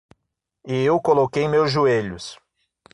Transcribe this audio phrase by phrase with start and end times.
[0.65, 2.35] E eu coloquei meus joelhos.